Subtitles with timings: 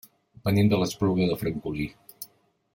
[0.47, 1.89] Venim de l'Espluga de Francolí.